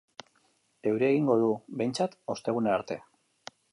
[0.91, 1.51] Euria egingo du,
[1.81, 2.99] behintzat, ostegunera arte.